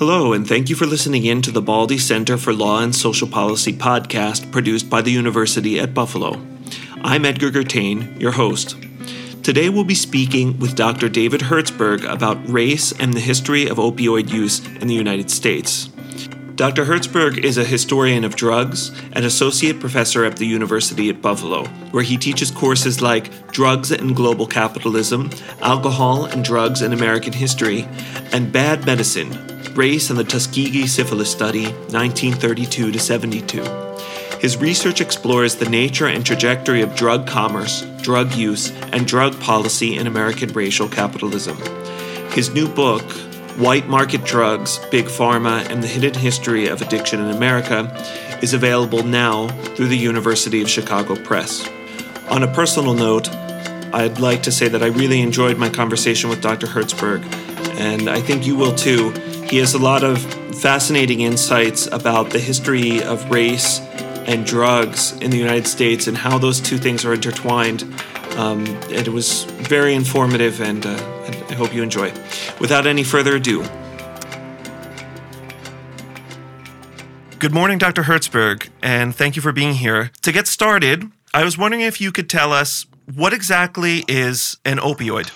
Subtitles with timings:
[0.00, 3.28] Hello, and thank you for listening in to the Baldy Center for Law and Social
[3.28, 6.40] Policy podcast produced by the University at Buffalo.
[7.02, 8.76] I'm Edgar Gertain, your host.
[9.42, 11.10] Today we'll be speaking with Dr.
[11.10, 15.90] David Herzberg about race and the history of opioid use in the United States.
[16.60, 16.84] Dr.
[16.84, 22.02] Herzberg is a historian of drugs and associate professor at the University at Buffalo, where
[22.02, 25.30] he teaches courses like Drugs and Global Capitalism,
[25.62, 27.88] Alcohol and Drugs in American History,
[28.34, 29.30] and Bad Medicine
[29.74, 33.62] Race and the Tuskegee Syphilis Study, 1932 to 72.
[34.38, 39.96] His research explores the nature and trajectory of drug commerce, drug use, and drug policy
[39.96, 41.56] in American racial capitalism.
[42.32, 43.04] His new book,
[43.56, 47.92] White Market Drugs, Big Pharma, and the Hidden History of Addiction in America,
[48.42, 51.68] is available now through the University of Chicago Press.
[52.30, 53.28] On a personal note,
[53.92, 56.68] I'd like to say that I really enjoyed my conversation with Dr.
[56.68, 57.24] Herzberg,
[57.78, 59.10] and I think you will too.
[59.48, 60.22] He has a lot of
[60.60, 63.80] fascinating insights about the history of race
[64.26, 67.82] and drugs in the United States and how those two things are intertwined.
[68.36, 71.19] Um, it was very informative, and uh,
[71.60, 72.10] hope you enjoy.
[72.58, 73.64] Without any further ado,
[77.38, 78.02] Good morning, Dr.
[78.02, 80.10] Herzberg, and thank you for being here.
[80.20, 84.76] To get started, I was wondering if you could tell us what exactly is an
[84.76, 85.30] opioid?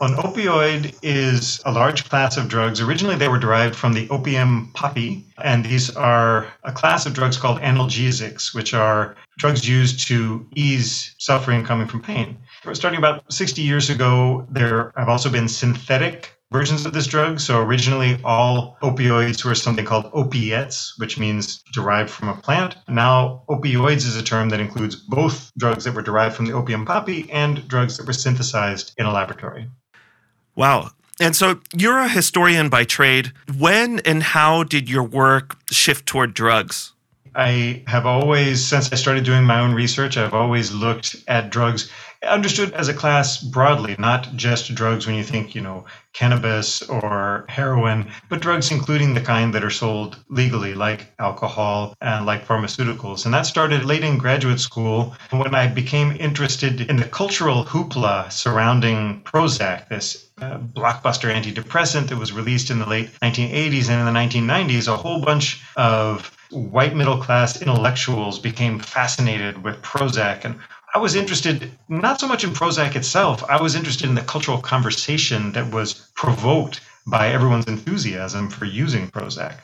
[0.00, 2.80] An opioid is a large class of drugs.
[2.80, 7.36] Originally, they were derived from the opium poppy, and these are a class of drugs
[7.36, 12.38] called analgesics, which are drugs used to ease suffering coming from pain.
[12.72, 17.40] Starting about 60 years ago, there have also been synthetic versions of this drug.
[17.40, 22.76] So originally, all opioids were something called opiates, which means derived from a plant.
[22.88, 26.86] Now, opioids is a term that includes both drugs that were derived from the opium
[26.86, 29.68] poppy and drugs that were synthesized in a laboratory.
[30.54, 30.90] Wow.
[31.20, 33.32] And so you're a historian by trade.
[33.58, 36.92] When and how did your work shift toward drugs?
[37.36, 41.90] I have always, since I started doing my own research, I've always looked at drugs
[42.24, 47.44] understood as a class broadly, not just drugs when you think, you know, cannabis or
[47.48, 53.24] heroin, but drugs including the kind that are sold legally, like alcohol and like pharmaceuticals.
[53.24, 58.30] And that started late in graduate school when I became interested in the cultural hoopla
[58.30, 64.06] surrounding Prozac, this uh, blockbuster antidepressant that was released in the late 1980s and in
[64.06, 64.88] the 1990s.
[64.88, 70.58] A whole bunch of white middle class intellectuals became fascinated with Prozac and
[70.94, 74.58] I was interested not so much in Prozac itself, I was interested in the cultural
[74.58, 79.56] conversation that was provoked by everyone's enthusiasm for using Prozac.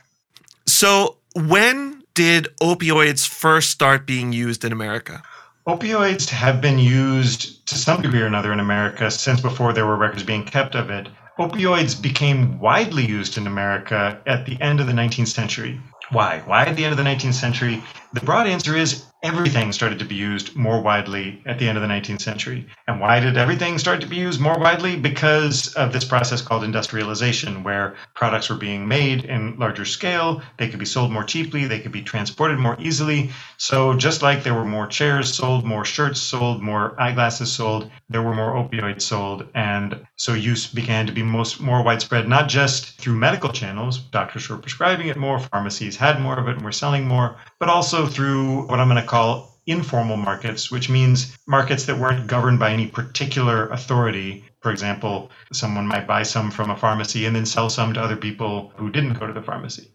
[0.67, 5.23] So, when did opioids first start being used in America?
[5.69, 9.97] Opioids have been used to some degree or another in America since before there were
[9.97, 11.09] records being kept of it.
[11.39, 15.81] Opioids became widely used in America at the end of the 19th century.
[16.11, 16.43] Why?
[16.45, 17.83] Why at the end of the 19th century?
[18.13, 21.83] The broad answer is everything started to be used more widely at the end of
[21.83, 22.67] the 19th century.
[22.89, 24.97] And why did everything start to be used more widely?
[24.97, 30.69] Because of this process called industrialization, where products were being made in larger scale, they
[30.69, 33.31] could be sold more cheaply, they could be transported more easily.
[33.59, 38.23] So, just like there were more chairs sold, more shirts sold, more eyeglasses sold, there
[38.23, 39.47] were more opioids sold.
[39.55, 44.49] And so, use began to be most more widespread, not just through medical channels, doctors
[44.49, 48.00] were prescribing it more, pharmacies had more of it and were selling more, but also
[48.07, 52.73] through what I'm going to call informal markets, which means markets that weren't governed by
[52.73, 54.45] any particular authority.
[54.61, 58.17] For example, someone might buy some from a pharmacy and then sell some to other
[58.17, 59.91] people who didn't go to the pharmacy.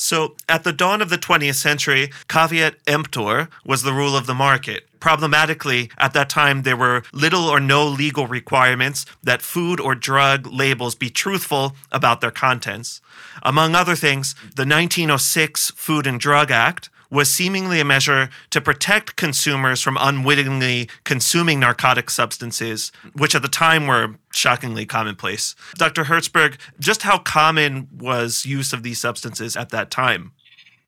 [0.00, 4.34] So, at the dawn of the 20th century, caveat emptor was the rule of the
[4.34, 4.86] market.
[5.00, 10.46] Problematically, at that time, there were little or no legal requirements that food or drug
[10.46, 13.00] labels be truthful about their contents.
[13.42, 19.16] Among other things, the 1906 Food and Drug Act was seemingly a measure to protect
[19.16, 25.54] consumers from unwittingly consuming narcotic substances, which at the time were shockingly commonplace.
[25.76, 26.04] Dr.
[26.04, 30.32] Herzberg, just how common was use of these substances at that time?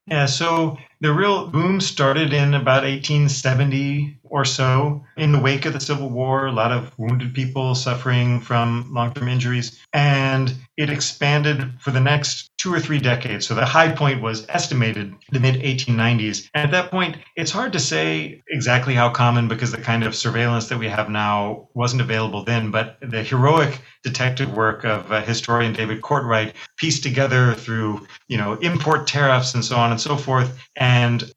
[0.07, 5.73] Yeah, so the real boom started in about 1870 or so in the wake of
[5.73, 9.79] the Civil War, a lot of wounded people suffering from long term injuries.
[9.93, 13.47] And it expanded for the next two or three decades.
[13.47, 16.49] So the high point was estimated the mid 1890s.
[16.55, 20.15] And at that point, it's hard to say exactly how common because the kind of
[20.15, 22.71] surveillance that we have now wasn't available then.
[22.71, 28.55] But the heroic detective work of uh, historian David Courtwright pieced together through, you know,
[28.55, 30.59] import tariffs and so on and so forth.
[30.77, 30.90] And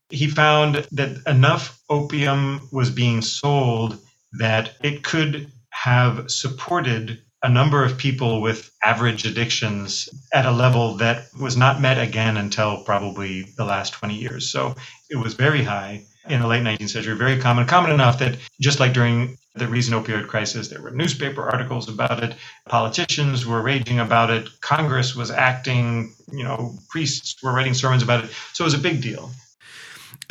[0.10, 4.00] he found that enough opium was being sold
[4.40, 10.96] that it could have supported a number of people with average addictions at a level
[10.96, 14.50] that was not met again until probably the last 20 years.
[14.50, 14.76] So
[15.10, 18.80] it was very high in the late 19th century, very common, common enough that just
[18.80, 22.36] like during the recent opioid crisis, there were newspaper articles about it,
[22.68, 28.24] politicians were raging about it, Congress was acting, you know, priests were writing sermons about
[28.24, 28.32] it.
[28.54, 29.30] So it was a big deal.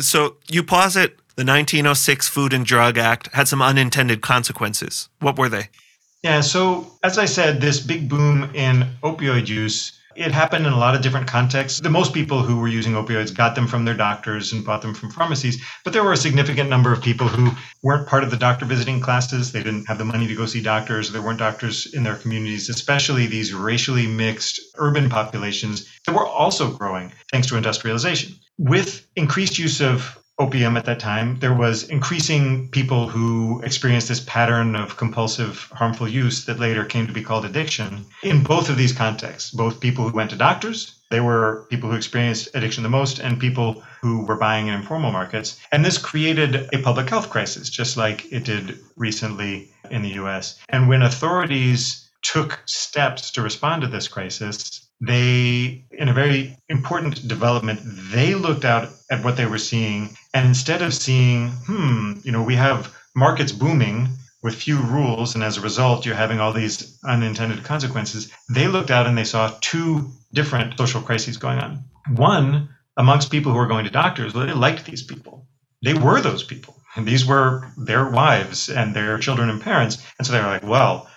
[0.01, 5.09] So you posit the 1906 Food and Drug Act had some unintended consequences.
[5.21, 5.69] What were they?
[6.23, 10.79] Yeah, so as I said, this big boom in opioid use, it happened in a
[10.79, 11.81] lot of different contexts.
[11.81, 14.95] The most people who were using opioids got them from their doctors and bought them
[14.95, 17.51] from pharmacies, but there were a significant number of people who
[17.83, 19.53] weren't part of the doctor visiting classes.
[19.53, 21.11] They didn't have the money to go see doctors.
[21.11, 26.73] There weren't doctors in their communities, especially these racially mixed urban populations that were also
[26.73, 28.35] growing thanks to industrialization.
[28.59, 34.21] With increased use of opium at that time, there was increasing people who experienced this
[34.21, 38.07] pattern of compulsive, harmful use that later came to be called addiction.
[38.23, 41.97] In both of these contexts, both people who went to doctors, they were people who
[41.97, 45.61] experienced addiction the most, and people who were buying in informal markets.
[45.71, 50.59] And this created a public health crisis, just like it did recently in the US.
[50.71, 57.27] And when authorities took steps to respond to this crisis, they, in a very important
[57.27, 60.17] development, they looked out at what they were seeing.
[60.35, 64.09] And instead of seeing, hmm, you know, we have markets booming
[64.43, 68.91] with few rules, and as a result, you're having all these unintended consequences, they looked
[68.91, 71.85] out and they saw two different social crises going on.
[72.17, 75.47] One, amongst people who were going to doctors, they liked these people.
[75.83, 76.77] They were those people.
[76.97, 80.05] And these were their wives and their children and parents.
[80.19, 81.09] And so they were like, well,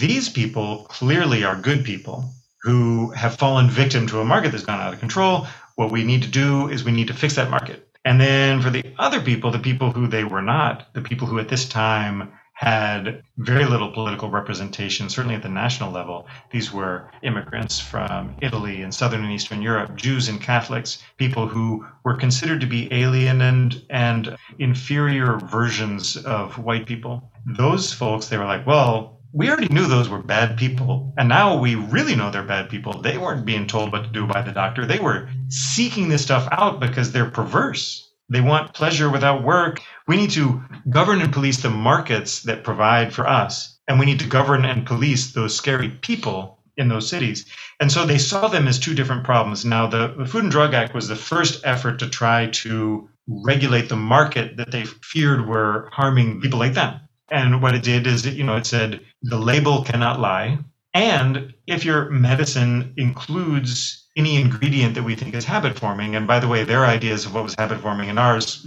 [0.00, 2.32] these people clearly are good people
[2.62, 5.46] who have fallen victim to a market that's gone out of control.
[5.76, 7.87] What we need to do is we need to fix that market.
[8.08, 11.38] And then for the other people, the people who they were not, the people who
[11.38, 16.26] at this time had very little political representation, certainly at the national level.
[16.50, 21.86] These were immigrants from Italy and Southern and Eastern Europe, Jews and Catholics, people who
[22.02, 27.30] were considered to be alien and, and inferior versions of white people.
[27.44, 31.12] Those folks, they were like, well, we already knew those were bad people.
[31.18, 33.02] And now we really know they're bad people.
[33.02, 34.86] They weren't being told what to do by the doctor.
[34.86, 38.10] They were seeking this stuff out because they're perverse.
[38.30, 39.80] They want pleasure without work.
[40.06, 43.78] We need to govern and police the markets that provide for us.
[43.88, 47.46] And we need to govern and police those scary people in those cities.
[47.80, 49.64] And so they saw them as two different problems.
[49.64, 53.88] Now, the, the Food and Drug Act was the first effort to try to regulate
[53.88, 57.00] the market that they feared were harming people like them.
[57.30, 60.58] And what it did is, it, you know, it said the label cannot lie.
[60.94, 66.40] And if your medicine includes any ingredient that we think is habit forming, and by
[66.40, 68.66] the way, their ideas of what was habit forming and ours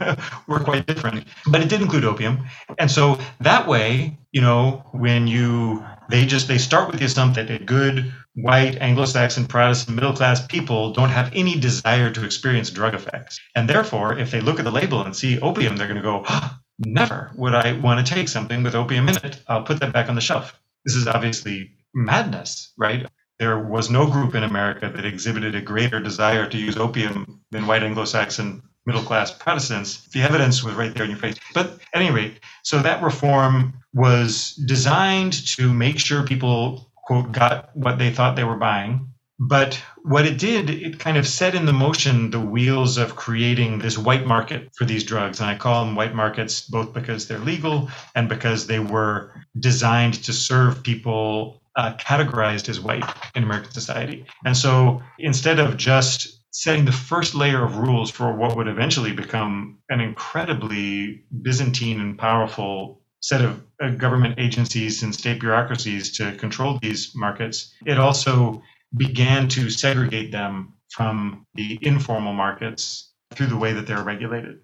[0.48, 2.46] were quite different, but it did include opium.
[2.78, 7.46] And so that way, you know, when you, they just, they start with the assumption
[7.46, 12.94] that good white Anglo-Saxon Protestant middle class people don't have any desire to experience drug
[12.94, 13.38] effects.
[13.54, 16.24] And therefore, if they look at the label and see opium, they're going to go,
[16.26, 19.42] oh, Never would I want to take something with opium in it.
[19.48, 20.58] I'll put that back on the shelf.
[20.84, 23.06] This is obviously madness, right?
[23.38, 27.66] There was no group in America that exhibited a greater desire to use opium than
[27.66, 30.08] white Anglo Saxon middle class Protestants.
[30.08, 31.36] The evidence was right there in your face.
[31.52, 37.76] But at any rate, so that reform was designed to make sure people, quote, got
[37.76, 39.10] what they thought they were buying
[39.40, 43.78] but what it did, it kind of set in the motion the wheels of creating
[43.78, 45.40] this white market for these drugs.
[45.40, 50.14] And I call them white markets both because they're legal and because they were designed
[50.24, 53.04] to serve people uh, categorized as white
[53.34, 54.26] in American society.
[54.44, 59.12] And so instead of just setting the first layer of rules for what would eventually
[59.12, 66.32] become an incredibly Byzantine and powerful set of uh, government agencies and state bureaucracies to
[66.36, 68.62] control these markets, it also
[68.96, 74.58] began to segregate them from the informal markets through the way that they're regulated.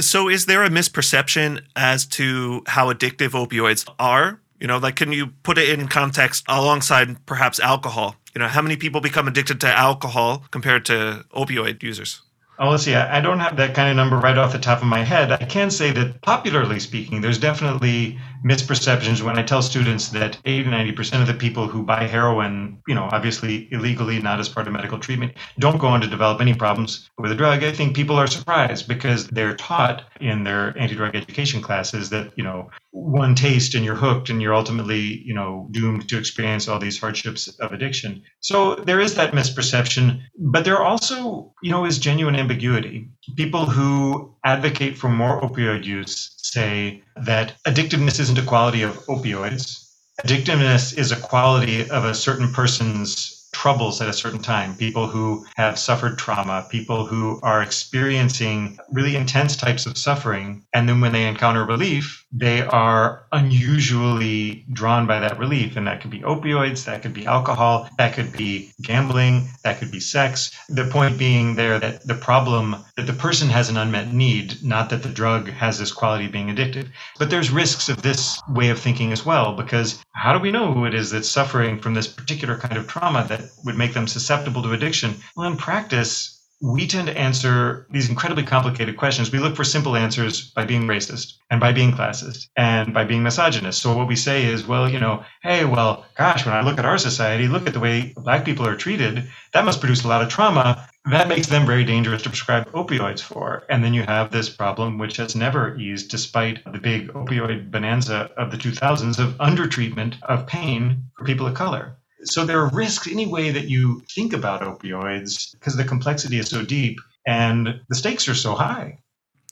[0.00, 4.40] So, is there a misperception as to how addictive opioids are?
[4.58, 8.16] You know, like, can you put it in context alongside perhaps alcohol?
[8.34, 12.22] You know, how many people become addicted to alcohol compared to opioid users?
[12.62, 12.94] Oh, let's see.
[12.94, 15.32] I don't have that kind of number right off the top of my head.
[15.32, 20.70] I can say that, popularly speaking, there's definitely misperceptions when I tell students that 80
[20.70, 24.74] 90% of the people who buy heroin, you know, obviously illegally, not as part of
[24.74, 27.64] medical treatment, don't go on to develop any problems with the drug.
[27.64, 32.30] I think people are surprised because they're taught in their anti drug education classes that,
[32.36, 36.68] you know, one taste and you're hooked and you're ultimately, you know, doomed to experience
[36.68, 38.22] all these hardships of addiction.
[38.40, 43.08] So there is that misperception, but there also, you know, is genuine ambiguity.
[43.36, 49.88] People who advocate for more opioid use say that addictiveness isn't a quality of opioids.
[50.22, 55.46] Addictiveness is a quality of a certain person's troubles at a certain time, people who
[55.56, 60.64] have suffered trauma, people who are experiencing really intense types of suffering.
[60.72, 65.76] And then when they encounter relief, they are unusually drawn by that relief.
[65.76, 69.92] And that could be opioids, that could be alcohol, that could be gambling, that could
[69.92, 70.50] be sex.
[70.68, 74.90] The point being there that the problem that the person has an unmet need, not
[74.90, 76.88] that the drug has this quality of being addictive.
[77.18, 80.72] But there's risks of this way of thinking as well, because how do we know
[80.72, 84.06] who it is that's suffering from this particular kind of trauma that would make them
[84.06, 85.14] susceptible to addiction?
[85.36, 89.32] Well, in practice, we tend to answer these incredibly complicated questions.
[89.32, 93.24] We look for simple answers by being racist and by being classist and by being
[93.24, 93.82] misogynist.
[93.82, 96.84] So what we say is, well, you know, hey, well, gosh, when I look at
[96.84, 100.22] our society, look at the way black people are treated, that must produce a lot
[100.22, 100.88] of trauma.
[101.10, 103.64] That makes them very dangerous to prescribe opioids for.
[103.68, 108.30] And then you have this problem, which has never eased despite the big opioid bonanza
[108.36, 111.96] of the 2000s of undertreatment of pain for people of color.
[112.24, 116.48] So there are risks any way that you think about opioids because the complexity is
[116.48, 118.98] so deep and the stakes are so high.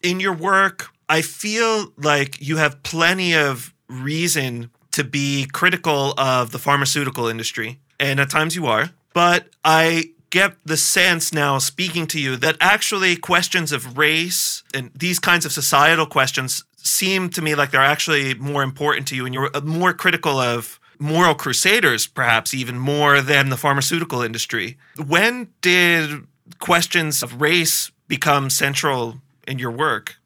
[0.02, 6.52] In your work, I feel like you have plenty of reason to be critical of
[6.52, 8.90] the pharmaceutical industry, and at times you are.
[9.12, 14.90] But I get the sense now, speaking to you, that actually questions of race and
[14.94, 19.26] these kinds of societal questions seem to me like they're actually more important to you,
[19.26, 24.76] and you're uh, more critical of moral crusaders, perhaps even more than the pharmaceutical industry.
[25.06, 26.26] When did
[26.58, 30.16] questions of race become central in your work?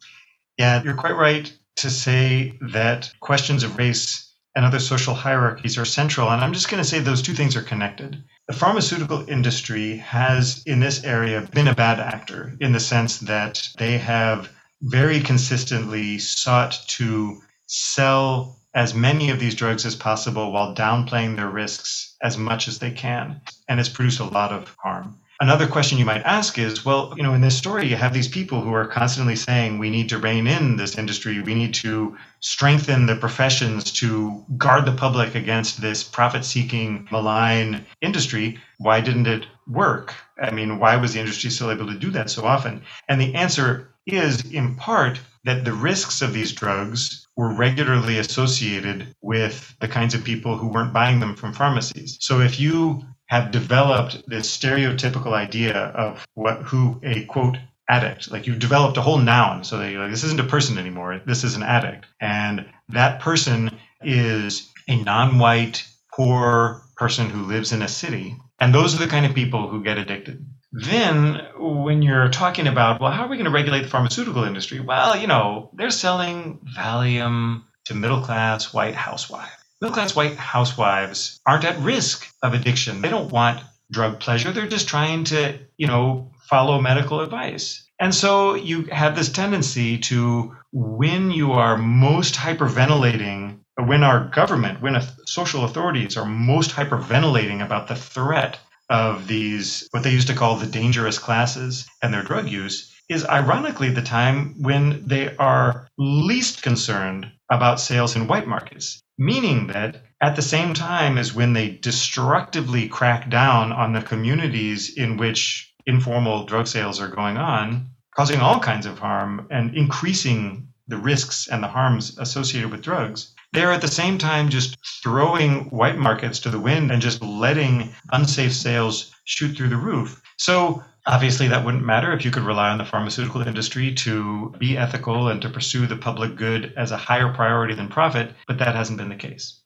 [0.58, 5.84] Yeah, you're quite right to say that questions of race and other social hierarchies are
[5.84, 6.30] central.
[6.30, 8.22] And I'm just going to say those two things are connected.
[8.46, 13.68] The pharmaceutical industry has, in this area, been a bad actor in the sense that
[13.78, 14.50] they have
[14.82, 21.48] very consistently sought to sell as many of these drugs as possible while downplaying their
[21.48, 23.40] risks as much as they can.
[23.68, 25.18] And it's produced a lot of harm.
[25.40, 28.28] Another question you might ask is well, you know, in this story, you have these
[28.28, 32.16] people who are constantly saying we need to rein in this industry, we need to
[32.38, 38.58] strengthen the professions to guard the public against this profit seeking, malign industry.
[38.78, 40.14] Why didn't it work?
[40.40, 42.82] I mean, why was the industry still able to do that so often?
[43.08, 49.14] And the answer is in part that the risks of these drugs were regularly associated
[49.20, 52.18] with the kinds of people who weren't buying them from pharmacies.
[52.20, 57.56] So if you have developed this stereotypical idea of what who a quote
[57.88, 60.78] addict like you've developed a whole noun so that you're like this isn't a person
[60.78, 63.70] anymore this is an addict and that person
[64.02, 69.26] is a non-white poor person who lives in a city and those are the kind
[69.26, 73.44] of people who get addicted then, when you're talking about, well, how are we going
[73.44, 74.80] to regulate the pharmaceutical industry?
[74.80, 79.52] Well, you know, they're selling Valium to middle class white housewives.
[79.80, 83.02] Middle class white housewives aren't at risk of addiction.
[83.02, 84.52] They don't want drug pleasure.
[84.52, 87.86] They're just trying to, you know, follow medical advice.
[88.00, 94.80] And so you have this tendency to, when you are most hyperventilating, when our government,
[94.80, 98.58] when social authorities are most hyperventilating about the threat
[98.90, 103.24] of these, what they used to call the dangerous classes and their drug use, is
[103.26, 109.00] ironically the time when they are least concerned about sales in white markets.
[109.16, 114.96] Meaning that at the same time as when they destructively crack down on the communities
[114.96, 120.68] in which informal drug sales are going on, causing all kinds of harm and increasing
[120.88, 125.70] the risks and the harms associated with drugs, they're at the same time just throwing
[125.70, 130.20] white markets to the wind and just letting unsafe sales shoot through the roof.
[130.38, 134.76] So obviously that wouldn't matter if you could rely on the pharmaceutical industry to be
[134.78, 138.74] ethical and to pursue the public good as a higher priority than profit, but that
[138.74, 139.60] hasn't been the case.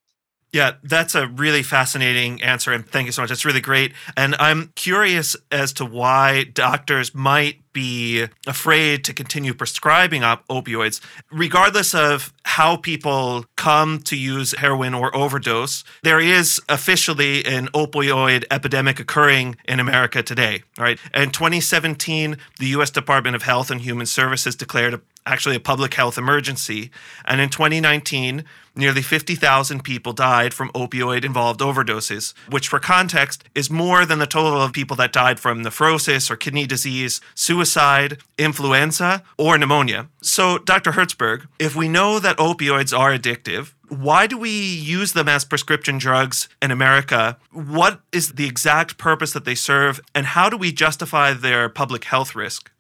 [0.53, 2.73] Yeah, that's a really fascinating answer.
[2.73, 3.29] And thank you so much.
[3.29, 3.93] That's really great.
[4.17, 11.01] And I'm curious as to why doctors might be afraid to continue prescribing op- opioids,
[11.31, 15.85] regardless of how people come to use heroin or overdose.
[16.03, 20.63] There is officially an opioid epidemic occurring in America today.
[20.79, 20.99] Right.
[21.15, 22.91] In 2017, the U.S.
[22.91, 26.91] Department of Health and Human Services declared actually a public health emergency.
[27.25, 28.45] And in 2019,
[28.75, 34.27] nearly 50,000 people died from opioid involved overdoses, which, for context, is more than the
[34.27, 40.09] total of people that died from nephrosis or kidney disease, suicide, influenza, or pneumonia.
[40.23, 40.93] So, Dr.
[40.93, 45.99] Herzberg, if we know that opioids are addictive, why do we use them as prescription
[45.99, 47.39] drugs in America?
[47.53, 52.05] What is the exact purpose that they serve, and how do we justify their public
[52.05, 52.71] health risk?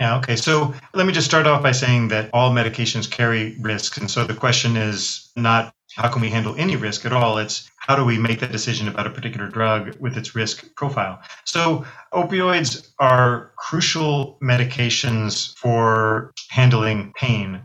[0.00, 0.36] Yeah, okay.
[0.36, 3.98] So let me just start off by saying that all medications carry risks.
[3.98, 7.36] And so the question is not how can we handle any risk at all?
[7.36, 11.20] It's how do we make that decision about a particular drug with its risk profile?
[11.44, 17.60] So opioids are crucial medications for handling pain.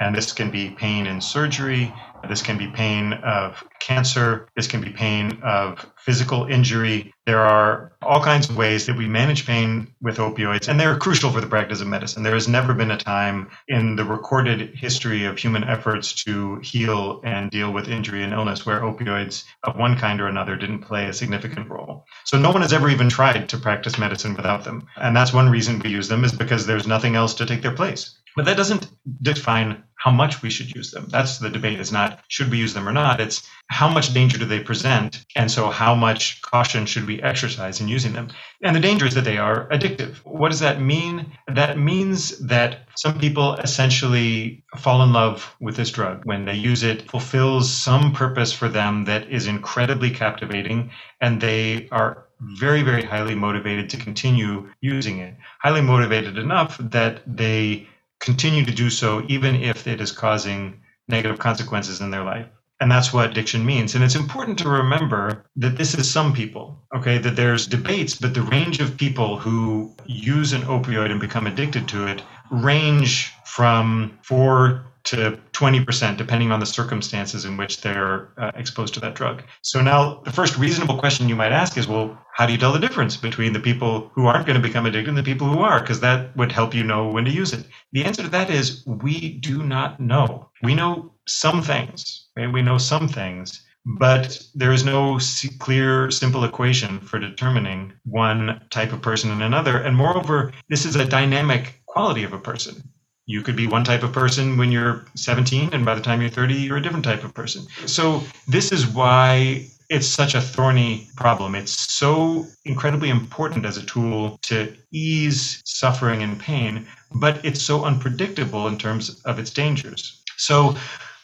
[0.00, 1.92] And this can be pain in surgery,
[2.28, 4.48] this can be pain of cancer.
[4.56, 7.14] This can be pain of physical injury.
[7.24, 11.30] There are all kinds of ways that we manage pain with opioids, and they're crucial
[11.30, 12.24] for the practice of medicine.
[12.24, 17.20] There has never been a time in the recorded history of human efforts to heal
[17.22, 21.06] and deal with injury and illness where opioids of one kind or another didn't play
[21.06, 22.06] a significant role.
[22.24, 24.88] So no one has ever even tried to practice medicine without them.
[24.96, 27.76] And that's one reason we use them is because there's nothing else to take their
[27.76, 28.18] place.
[28.36, 28.88] But that doesn't
[29.22, 31.06] define how much we should use them.
[31.08, 31.80] That's the debate.
[31.80, 33.20] It's not should we use them or not.
[33.20, 35.24] It's how much danger do they present?
[35.36, 38.28] And so how much caution should we exercise in using them?
[38.62, 40.16] And the danger is that they are addictive.
[40.24, 41.14] What does that mean?
[41.46, 46.22] That means that some people essentially fall in love with this drug.
[46.24, 50.90] When they use it, fulfills some purpose for them that is incredibly captivating,
[51.20, 55.34] and they are very, very highly motivated to continue using it.
[55.62, 57.86] Highly motivated enough that they
[58.20, 62.46] continue to do so even if it is causing negative consequences in their life.
[62.80, 63.94] And that's what addiction means.
[63.94, 67.18] And it's important to remember that this is some people, okay?
[67.18, 71.86] That there's debates, but the range of people who use an opioid and become addicted
[71.88, 78.50] to it range from four to 20%, depending on the circumstances in which they're uh,
[78.54, 79.42] exposed to that drug.
[79.62, 82.72] So now the first reasonable question you might ask is, well, how do you tell
[82.72, 85.60] the difference between the people who aren't going to become addicted and the people who
[85.60, 85.80] are?
[85.80, 87.66] Because that would help you know when to use it.
[87.92, 90.50] The answer to that is we do not know.
[90.62, 92.52] We know some things, right?
[92.52, 95.18] We know some things, but there is no
[95.58, 99.78] clear, simple equation for determining one type of person and another.
[99.78, 102.82] And moreover, this is a dynamic quality of a person
[103.30, 106.30] you could be one type of person when you're 17 and by the time you're
[106.30, 111.08] 30 you're a different type of person so this is why it's such a thorny
[111.16, 117.62] problem it's so incredibly important as a tool to ease suffering and pain but it's
[117.62, 120.74] so unpredictable in terms of its dangers so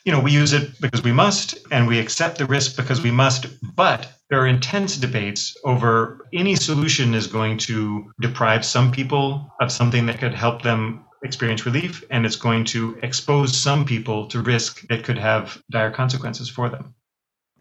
[0.06, 3.10] you know we use it because we must and we accept the risk because we
[3.10, 9.52] must but there are intense debates over any solution is going to deprive some people
[9.60, 14.26] of something that could help them experience relief and it's going to expose some people
[14.28, 16.94] to risk that could have dire consequences for them.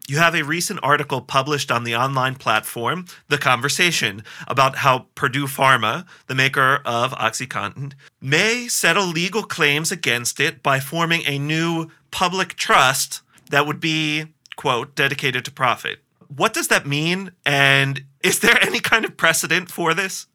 [0.08, 5.46] You have a recent article published on the online platform, The Conversation, about how Purdue
[5.46, 11.90] Pharma, the maker of OxyContin, may settle legal claims against it by forming a new
[12.10, 16.00] public trust that would be, quote, dedicated to profit.
[16.28, 17.32] What does that mean?
[17.44, 20.26] And is there any kind of precedent for this?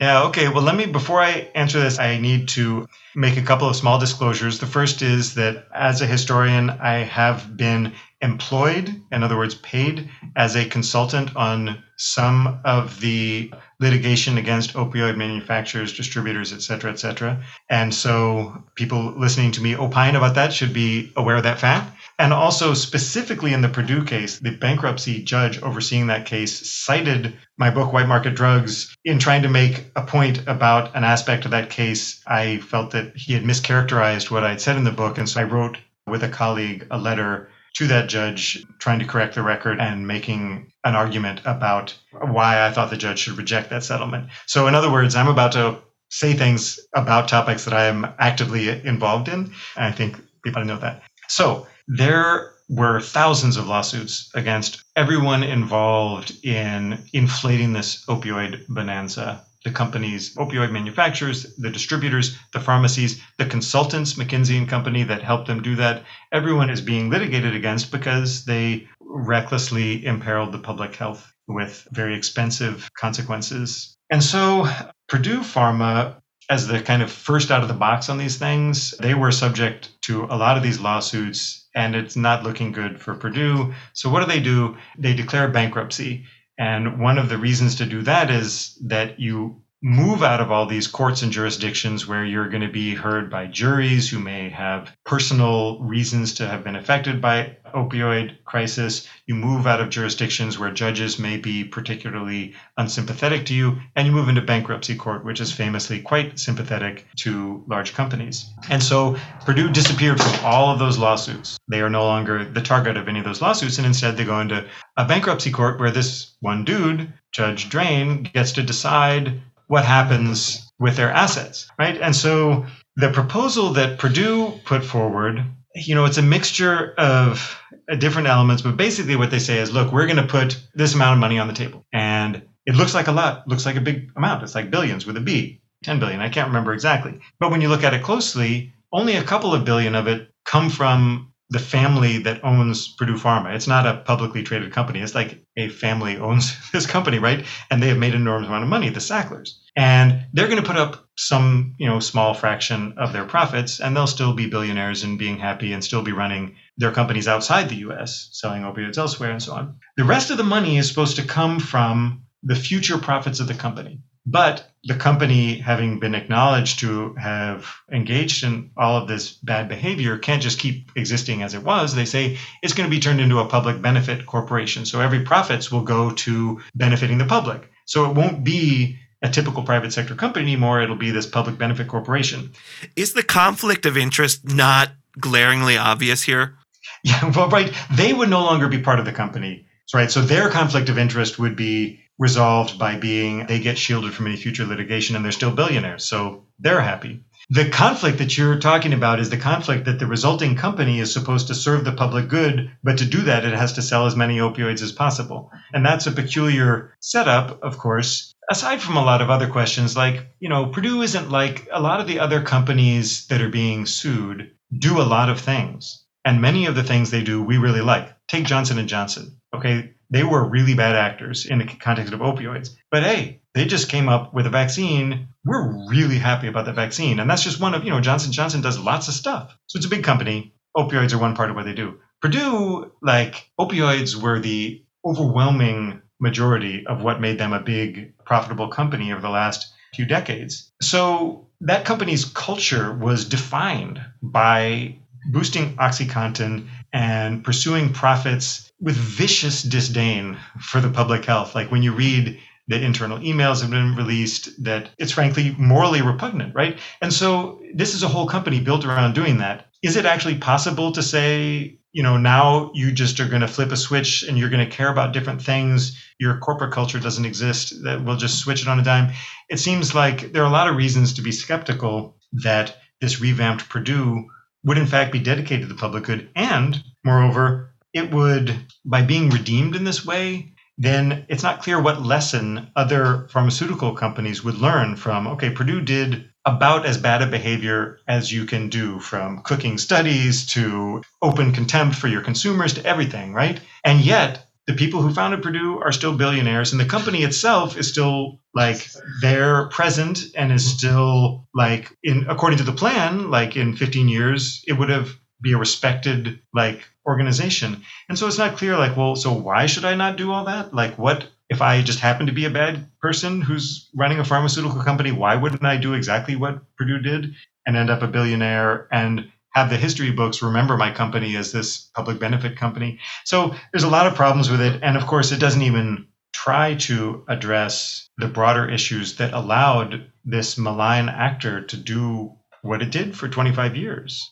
[0.00, 0.48] Yeah, okay.
[0.48, 3.98] Well, let me, before I answer this, I need to make a couple of small
[3.98, 4.58] disclosures.
[4.58, 7.94] The first is that as a historian, I have been
[8.26, 15.16] employed, in other words, paid as a consultant on some of the litigation against opioid
[15.16, 17.42] manufacturers, distributors, et cetera, et cetera.
[17.70, 21.92] And so people listening to me opine about that should be aware of that fact.
[22.18, 27.70] And also, specifically in the Purdue case, the bankruptcy judge overseeing that case cited my
[27.70, 31.70] book, White Market Drugs, in trying to make a point about an aspect of that
[31.70, 32.22] case.
[32.26, 35.18] I felt that he had mischaracterized what I had said in the book.
[35.18, 39.34] And so I wrote with a colleague a letter to that judge trying to correct
[39.34, 43.84] the record and making an argument about why I thought the judge should reject that
[43.84, 44.30] settlement.
[44.46, 48.68] So, in other words, I'm about to say things about topics that I am actively
[48.68, 49.52] involved in.
[49.76, 51.02] And I think people know that.
[51.28, 59.72] So, there were thousands of lawsuits against everyone involved in inflating this opioid bonanza the
[59.72, 65.60] companies, opioid manufacturers, the distributors, the pharmacies, the consultants, McKinsey and Company that helped them
[65.60, 66.04] do that.
[66.30, 72.88] Everyone is being litigated against because they recklessly imperiled the public health with very expensive
[72.96, 73.96] consequences.
[74.08, 74.68] And so
[75.08, 79.14] Purdue Pharma as the kind of first out of the box on these things, they
[79.14, 83.74] were subject to a lot of these lawsuits, and it's not looking good for Purdue.
[83.92, 84.76] So, what do they do?
[84.98, 86.26] They declare bankruptcy.
[86.58, 90.66] And one of the reasons to do that is that you move out of all
[90.66, 94.90] these courts and jurisdictions where you're going to be heard by juries who may have
[95.04, 99.08] personal reasons to have been affected by opioid crisis.
[99.26, 104.12] You move out of jurisdictions where judges may be particularly unsympathetic to you, and you
[104.12, 108.50] move into bankruptcy court, which is famously quite sympathetic to large companies.
[108.68, 111.58] And so Purdue disappeared from all of those lawsuits.
[111.68, 114.40] They are no longer the target of any of those lawsuits, and instead they go
[114.40, 120.70] into a bankruptcy court where this one dude, Judge Drain, gets to decide what happens
[120.78, 122.00] with their assets, right?
[122.00, 127.60] And so the proposal that Purdue put forward, you know, it's a mixture of
[127.98, 131.14] different elements, but basically what they say is, look, we're going to put this amount
[131.14, 131.84] of money on the table.
[131.92, 134.42] And it looks like a lot, looks like a big amount.
[134.42, 136.20] It's like billions with a B, 10 billion.
[136.20, 137.20] I can't remember exactly.
[137.38, 140.70] But when you look at it closely, only a couple of billion of it come
[140.70, 143.54] from the family that owns Purdue Pharma.
[143.54, 145.00] It's not a publicly traded company.
[145.00, 147.44] It's like a family owns this company, right?
[147.70, 149.60] And they have made an enormous amount of money, the Sacklers.
[149.76, 153.96] And they're going to put up some, you know, small fraction of their profits, and
[153.96, 157.88] they'll still be billionaires and being happy and still be running their companies outside the
[157.88, 159.78] US, selling opioids elsewhere and so on.
[159.96, 163.54] The rest of the money is supposed to come from the future profits of the
[163.54, 164.00] company.
[164.26, 170.18] But the company, having been acknowledged to have engaged in all of this bad behavior,
[170.18, 171.94] can't just keep existing as it was.
[171.94, 174.84] They say it's going to be turned into a public benefit corporation.
[174.84, 177.70] So every profits will go to benefiting the public.
[177.84, 180.80] So it won't be a typical private sector company anymore.
[180.80, 182.52] It'll be this public benefit corporation.
[182.96, 186.56] Is the conflict of interest not glaringly obvious here?
[187.02, 187.72] Yeah, well, right.
[187.92, 189.66] They would no longer be part of the company.
[189.94, 190.10] Right.
[190.10, 194.36] So their conflict of interest would be resolved by being they get shielded from any
[194.36, 196.04] future litigation and they're still billionaires.
[196.04, 197.24] So they're happy.
[197.50, 201.46] The conflict that you're talking about is the conflict that the resulting company is supposed
[201.46, 204.38] to serve the public good, but to do that, it has to sell as many
[204.38, 205.52] opioids as possible.
[205.72, 210.26] And that's a peculiar setup, of course, aside from a lot of other questions like,
[210.40, 214.50] you know, Purdue isn't like a lot of the other companies that are being sued
[214.76, 216.04] do a lot of things.
[216.24, 218.12] And many of the things they do, we really like.
[218.26, 219.40] Take Johnson and Johnson.
[219.54, 222.70] Okay, they were really bad actors in the context of opioids.
[222.90, 225.28] But hey, they just came up with a vaccine.
[225.44, 227.20] We're really happy about the vaccine.
[227.20, 229.56] And that's just one of, you know, Johnson Johnson does lots of stuff.
[229.66, 230.54] So it's a big company.
[230.76, 231.98] Opioids are one part of what they do.
[232.20, 239.12] Purdue, like opioids were the overwhelming majority of what made them a big profitable company
[239.12, 240.70] over the last few decades.
[240.82, 244.98] So that company's culture was defined by
[245.30, 251.54] boosting OxyContin and pursuing profits with vicious disdain for the public health.
[251.54, 256.54] Like when you read that internal emails have been released, that it's frankly morally repugnant,
[256.54, 256.78] right?
[257.00, 259.66] And so this is a whole company built around doing that.
[259.82, 263.70] Is it actually possible to say, you know, now you just are going to flip
[263.70, 266.02] a switch and you're going to care about different things?
[266.18, 269.12] Your corporate culture doesn't exist, that we'll just switch it on a dime.
[269.48, 273.68] It seems like there are a lot of reasons to be skeptical that this revamped
[273.68, 274.26] Purdue
[274.66, 276.28] would in fact be dedicated to the public good.
[276.36, 282.02] And moreover, it would, by being redeemed in this way, then it's not clear what
[282.02, 287.98] lesson other pharmaceutical companies would learn from, okay, Purdue did about as bad a behavior
[288.06, 293.32] as you can do from cooking studies to open contempt for your consumers to everything,
[293.32, 293.60] right?
[293.84, 297.88] And yet, the people who founded Purdue are still billionaires, and the company itself is
[297.88, 298.88] still like
[299.20, 304.64] they're present and is still like in according to the plan, like in 15 years,
[304.66, 307.82] it would have be a respected like organization.
[308.08, 310.74] And so it's not clear like, well, so why should I not do all that?
[310.74, 314.82] Like what if I just happen to be a bad person who's running a pharmaceutical
[314.82, 319.30] company, why wouldn't I do exactly what Purdue did and end up a billionaire and
[319.56, 323.00] have the history books remember my company as this public benefit company.
[323.24, 324.82] So there's a lot of problems with it.
[324.82, 330.58] And of course, it doesn't even try to address the broader issues that allowed this
[330.58, 334.30] malign actor to do what it did for 25 years.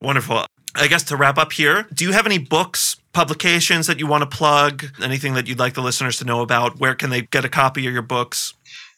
[0.00, 0.46] Wonderful.
[0.74, 4.22] I guess to wrap up here, do you have any books, publications that you want
[4.22, 4.86] to plug?
[5.02, 6.80] Anything that you'd like the listeners to know about?
[6.80, 8.54] Where can they get a copy of your books?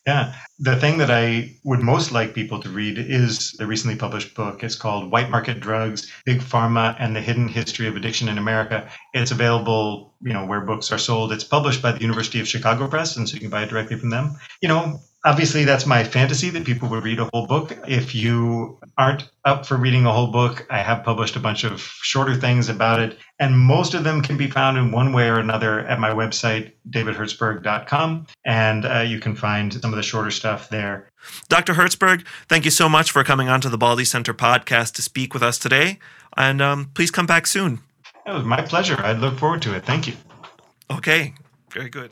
[0.08, 0.32] Yeah.
[0.58, 4.64] The thing that I would most like people to read is the recently published book.
[4.64, 8.90] It's called White Market Drugs, Big Pharma and the Hidden History of Addiction in America.
[9.12, 11.30] It's available, you know, where books are sold.
[11.30, 13.98] It's published by the University of Chicago Press, and so you can buy it directly
[13.98, 14.36] from them.
[14.62, 17.76] You know, obviously that's my fantasy that people would read a whole book.
[17.86, 21.80] If you aren't up for reading a whole book, I have published a bunch of
[21.80, 25.38] shorter things about it, and most of them can be found in one way or
[25.38, 30.68] another at my website, davidherzberg.com, and uh, you can find some of the shorter stuff
[30.68, 31.10] there.
[31.48, 31.74] Dr.
[31.74, 35.34] Herzberg, thank you so much for coming on to the Baldy Center podcast to speak
[35.34, 35.98] with us today,
[36.36, 37.80] and um, please come back soon.
[38.26, 38.96] It was my pleasure.
[38.98, 39.84] I look forward to it.
[39.84, 40.14] Thank you.
[40.90, 41.34] Okay,
[41.70, 42.10] very good.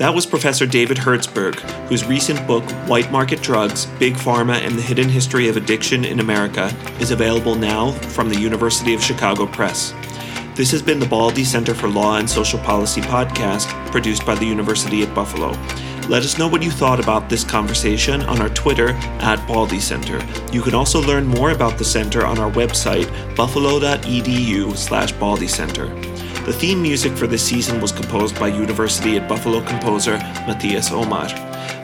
[0.00, 4.80] That was Professor David Herzberg, whose recent book, White Market Drugs Big Pharma and the
[4.80, 9.92] Hidden History of Addiction in America, is available now from the University of Chicago Press.
[10.54, 14.46] This has been the Baldy Center for Law and Social Policy podcast, produced by the
[14.46, 15.50] University at Buffalo.
[16.08, 20.18] Let us know what you thought about this conversation on our Twitter at Baldy Center.
[20.50, 26.09] You can also learn more about the center on our website, buffalo.edu slash Baldy Center.
[26.50, 31.28] The theme music for this season was composed by University at Buffalo composer Matthias Omar.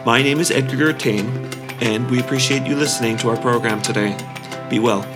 [0.04, 1.28] My name is Edgar Gertain,
[1.80, 4.18] and we appreciate you listening to our program today.
[4.68, 5.06] Be well.